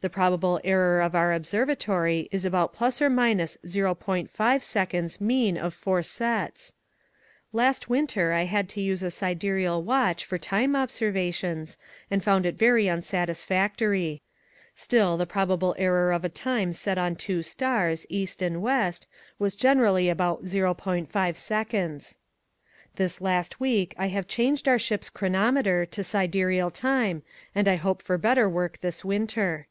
[0.00, 2.82] The probable error of our observatory is about ±
[4.94, 6.74] o".S, mean of four sets.
[7.52, 11.76] Last winter I had to use a siderial watch for time observations
[12.12, 14.22] and found it very unsatis factory;
[14.72, 19.08] still the probable error of a time set on two stars, east and west,
[19.40, 22.14] was generally about Qs .o.
[22.94, 27.22] This last week I have changed our ship's chronometer to siderial time
[27.52, 29.66] and I hope for better work this winter.